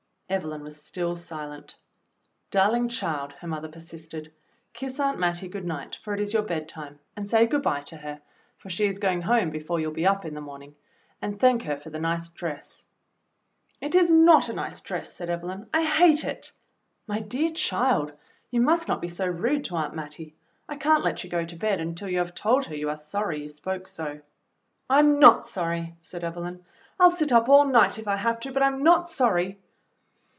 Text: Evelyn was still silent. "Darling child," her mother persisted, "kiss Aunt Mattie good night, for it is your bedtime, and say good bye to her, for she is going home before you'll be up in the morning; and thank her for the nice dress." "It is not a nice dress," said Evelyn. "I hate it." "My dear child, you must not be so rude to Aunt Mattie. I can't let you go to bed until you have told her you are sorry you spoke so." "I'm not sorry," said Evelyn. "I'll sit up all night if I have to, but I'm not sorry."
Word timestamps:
Evelyn 0.31 0.63
was 0.63 0.81
still 0.81 1.17
silent. 1.17 1.75
"Darling 2.51 2.87
child," 2.87 3.33
her 3.33 3.47
mother 3.47 3.67
persisted, 3.67 4.31
"kiss 4.71 4.97
Aunt 4.97 5.19
Mattie 5.19 5.49
good 5.49 5.65
night, 5.65 5.97
for 6.03 6.13
it 6.13 6.21
is 6.21 6.31
your 6.33 6.41
bedtime, 6.43 6.99
and 7.17 7.29
say 7.29 7.45
good 7.45 7.61
bye 7.63 7.81
to 7.81 7.97
her, 7.97 8.21
for 8.57 8.69
she 8.69 8.85
is 8.85 8.97
going 8.97 9.23
home 9.23 9.49
before 9.49 9.81
you'll 9.81 9.91
be 9.91 10.07
up 10.07 10.23
in 10.23 10.33
the 10.33 10.39
morning; 10.39 10.73
and 11.21 11.37
thank 11.37 11.63
her 11.63 11.75
for 11.75 11.89
the 11.89 11.99
nice 11.99 12.29
dress." 12.29 12.85
"It 13.81 13.93
is 13.93 14.09
not 14.09 14.47
a 14.47 14.53
nice 14.53 14.79
dress," 14.79 15.11
said 15.11 15.29
Evelyn. 15.29 15.67
"I 15.73 15.83
hate 15.83 16.23
it." 16.23 16.53
"My 17.07 17.19
dear 17.19 17.51
child, 17.51 18.13
you 18.51 18.61
must 18.61 18.87
not 18.87 19.01
be 19.01 19.09
so 19.09 19.27
rude 19.27 19.65
to 19.65 19.75
Aunt 19.75 19.95
Mattie. 19.95 20.33
I 20.69 20.77
can't 20.77 21.03
let 21.03 21.25
you 21.25 21.29
go 21.29 21.43
to 21.43 21.57
bed 21.57 21.81
until 21.81 22.07
you 22.07 22.19
have 22.19 22.33
told 22.35 22.63
her 22.67 22.75
you 22.75 22.89
are 22.89 22.95
sorry 22.95 23.41
you 23.41 23.49
spoke 23.49 23.85
so." 23.89 24.21
"I'm 24.89 25.19
not 25.19 25.49
sorry," 25.49 25.95
said 25.99 26.23
Evelyn. 26.23 26.63
"I'll 27.01 27.09
sit 27.11 27.33
up 27.33 27.49
all 27.49 27.65
night 27.65 27.99
if 27.99 28.07
I 28.07 28.15
have 28.15 28.39
to, 28.39 28.53
but 28.53 28.63
I'm 28.63 28.81
not 28.81 29.09
sorry." 29.09 29.59